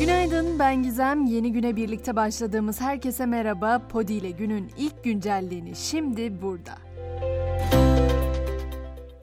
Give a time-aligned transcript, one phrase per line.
[0.00, 1.24] Günaydın ben Gizem.
[1.24, 3.82] Yeni güne birlikte başladığımız herkese merhaba.
[3.88, 6.72] Podi ile günün ilk güncelliğini şimdi burada.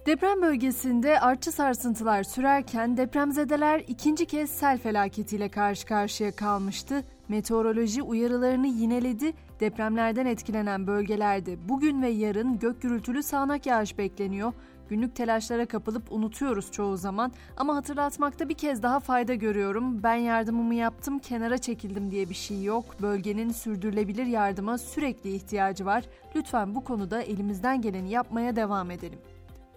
[0.05, 7.03] Deprem bölgesinde artçı sarsıntılar sürerken depremzedeler ikinci kez sel felaketiyle karşı karşıya kalmıştı.
[7.29, 9.33] Meteoroloji uyarılarını yineledi.
[9.59, 14.53] Depremlerden etkilenen bölgelerde bugün ve yarın gök gürültülü sağanak yağış bekleniyor.
[14.89, 20.03] Günlük telaşlara kapılıp unutuyoruz çoğu zaman ama hatırlatmakta bir kez daha fayda görüyorum.
[20.03, 22.85] Ben yardımımı yaptım, kenara çekildim diye bir şey yok.
[23.01, 26.03] Bölgenin sürdürülebilir yardıma sürekli ihtiyacı var.
[26.35, 29.19] Lütfen bu konuda elimizden geleni yapmaya devam edelim.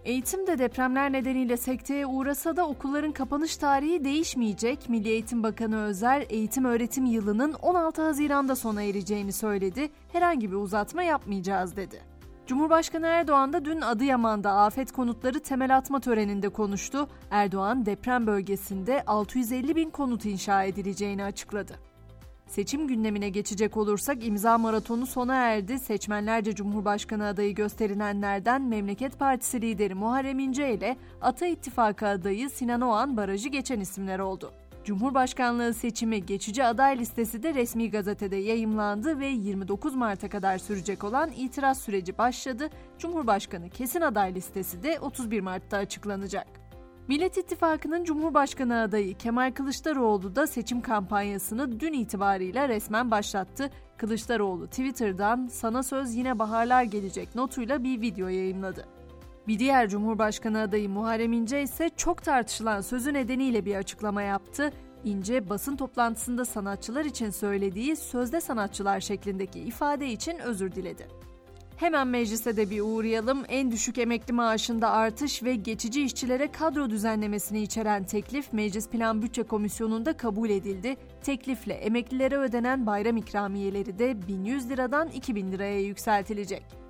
[0.06, 4.88] Eğitim de depremler nedeniyle sekteye uğrasa da okulların kapanış tarihi değişmeyecek.
[4.88, 9.88] Milli Eğitim Bakanı Özer, eğitim öğretim yılının 16 Haziran'da sona ereceğini söyledi.
[10.12, 12.15] Herhangi bir uzatma yapmayacağız dedi.
[12.46, 17.08] Cumhurbaşkanı Erdoğan da dün Adıyaman'da afet konutları temel atma töreninde konuştu.
[17.30, 21.78] Erdoğan deprem bölgesinde 650 bin konut inşa edileceğini açıkladı.
[22.46, 25.78] Seçim gündemine geçecek olursak imza maratonu sona erdi.
[25.78, 33.16] Seçmenlerce Cumhurbaşkanı adayı gösterilenlerden Memleket Partisi lideri Muharrem İnce ile Ata İttifakı adayı Sinan Oğan
[33.16, 34.52] barajı geçen isimler oldu.
[34.86, 41.30] Cumhurbaşkanlığı seçimi geçici aday listesi de resmi gazetede yayımlandı ve 29 Mart'a kadar sürecek olan
[41.36, 42.70] itiraz süreci başladı.
[42.98, 46.46] Cumhurbaşkanı kesin aday listesi de 31 Mart'ta açıklanacak.
[47.08, 53.70] Millet İttifakı'nın Cumhurbaşkanı adayı Kemal Kılıçdaroğlu da seçim kampanyasını dün itibarıyla resmen başlattı.
[53.96, 58.95] Kılıçdaroğlu Twitter'dan sana söz yine baharlar gelecek notuyla bir video yayınladı.
[59.48, 64.72] Bir diğer Cumhurbaşkanı adayı Muharrem İnce ise çok tartışılan sözü nedeniyle bir açıklama yaptı.
[65.04, 71.06] İnce basın toplantısında sanatçılar için söylediği sözde sanatçılar şeklindeki ifade için özür diledi.
[71.76, 73.42] Hemen meclise de bir uğrayalım.
[73.48, 79.42] En düşük emekli maaşında artış ve geçici işçilere kadro düzenlemesini içeren teklif Meclis Plan Bütçe
[79.42, 80.96] Komisyonu'nda kabul edildi.
[81.22, 86.85] Teklifle emeklilere ödenen bayram ikramiyeleri de 1100 liradan 2000 liraya yükseltilecek.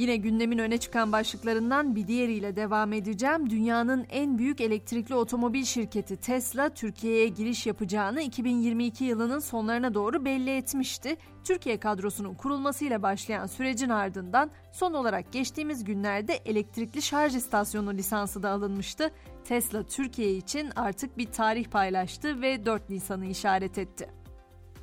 [0.00, 3.50] Yine gündemin öne çıkan başlıklarından bir diğeriyle devam edeceğim.
[3.50, 10.56] Dünyanın en büyük elektrikli otomobil şirketi Tesla Türkiye'ye giriş yapacağını 2022 yılının sonlarına doğru belli
[10.56, 11.16] etmişti.
[11.44, 18.50] Türkiye kadrosunun kurulmasıyla başlayan sürecin ardından son olarak geçtiğimiz günlerde elektrikli şarj istasyonu lisansı da
[18.50, 19.10] alınmıştı.
[19.44, 24.19] Tesla Türkiye için artık bir tarih paylaştı ve 4 Nisan'ı işaret etti.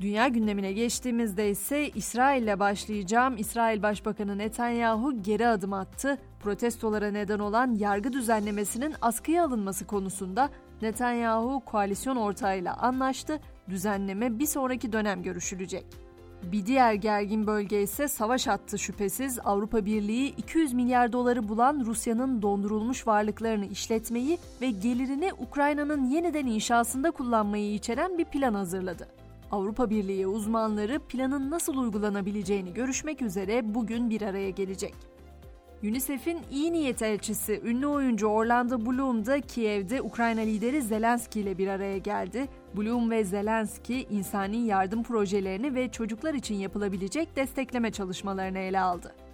[0.02, 3.38] Dünya gündemine geçtiğimizde ise İsrail ile başlayacağım.
[3.38, 6.18] İsrail Başbakanı Netanyahu geri adım attı.
[6.40, 10.50] Protestolara neden olan yargı düzenlemesinin askıya alınması konusunda
[10.82, 13.40] Netanyahu koalisyon ortağıyla anlaştı.
[13.70, 15.86] Düzenleme bir sonraki dönem görüşülecek.
[16.44, 22.42] Bir diğer gergin bölge ise savaş hattı şüphesiz Avrupa Birliği 200 milyar doları bulan Rusya'nın
[22.42, 29.08] dondurulmuş varlıklarını işletmeyi ve gelirini Ukrayna'nın yeniden inşasında kullanmayı içeren bir plan hazırladı.
[29.52, 34.94] Avrupa Birliği uzmanları planın nasıl uygulanabileceğini görüşmek üzere bugün bir araya gelecek.
[35.84, 41.68] UNICEF'in iyi niyet elçisi ünlü oyuncu Orlando Bloom da Kiev'de Ukrayna lideri Zelenski ile bir
[41.68, 42.48] araya geldi.
[42.78, 49.27] Bloom ve Zelenski insani yardım projelerini ve çocuklar için yapılabilecek destekleme çalışmalarını ele aldı.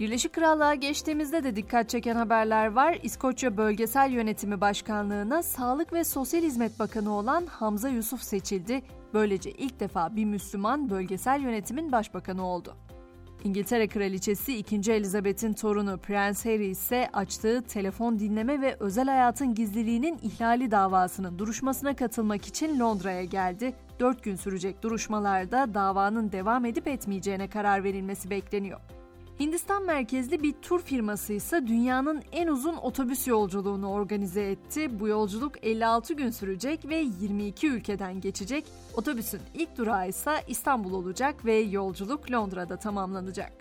[0.00, 2.98] Birleşik Krallığa geçtiğimizde de dikkat çeken haberler var.
[3.02, 8.82] İskoçya Bölgesel Yönetimi Başkanlığı'na Sağlık ve Sosyal Hizmet Bakanı olan Hamza Yusuf seçildi.
[9.14, 12.76] Böylece ilk defa bir Müslüman bölgesel yönetimin başbakanı oldu.
[13.44, 14.92] İngiltere Kraliçesi 2.
[14.92, 21.96] Elizabeth'in torunu Prens Harry ise açtığı telefon dinleme ve özel hayatın gizliliğinin ihlali davasının duruşmasına
[21.96, 23.74] katılmak için Londra'ya geldi.
[24.00, 28.80] 4 gün sürecek duruşmalarda davanın devam edip etmeyeceğine karar verilmesi bekleniyor.
[29.40, 35.00] Hindistan merkezli bir tur firması ise dünyanın en uzun otobüs yolculuğunu organize etti.
[35.00, 38.64] Bu yolculuk 56 gün sürecek ve 22 ülkeden geçecek.
[38.94, 43.52] Otobüsün ilk durağı ise İstanbul olacak ve yolculuk Londra'da tamamlanacak.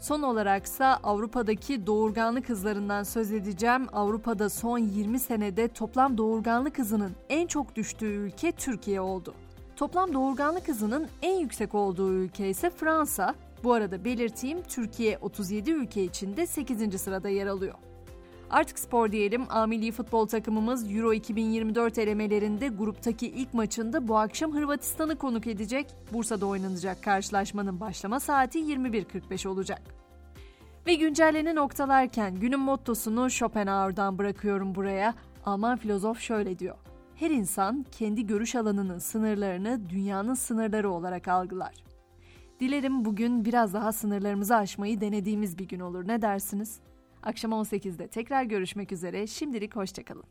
[0.00, 3.86] Son olaraksa Avrupa'daki doğurganlık hızlarından söz edeceğim.
[3.92, 9.34] Avrupa'da son 20 senede toplam doğurganlık hızının en çok düştüğü ülke Türkiye oldu.
[9.76, 13.34] Toplam doğurganlık hızının en yüksek olduğu ülke ise Fransa.
[13.64, 17.00] Bu arada belirteyim Türkiye 37 ülke içinde 8.
[17.00, 17.74] sırada yer alıyor.
[18.50, 19.46] Artık spor diyelim.
[19.50, 25.86] A milli futbol takımımız Euro 2024 elemelerinde gruptaki ilk maçında bu akşam Hırvatistan'ı konuk edecek.
[26.12, 29.82] Bursa'da oynanacak karşılaşmanın başlama saati 21.45 olacak.
[30.86, 35.14] Ve güncelleni noktalarken günün mottosunu Schopenhauer'dan bırakıyorum buraya.
[35.46, 36.76] Alman filozof şöyle diyor.
[37.14, 41.93] Her insan kendi görüş alanının sınırlarını dünyanın sınırları olarak algılar.
[42.60, 46.08] Dilerim bugün biraz daha sınırlarımızı aşmayı denediğimiz bir gün olur.
[46.08, 46.80] Ne dersiniz?
[47.22, 49.26] Akşam 18'de tekrar görüşmek üzere.
[49.26, 50.24] Şimdilik hoşçakalın.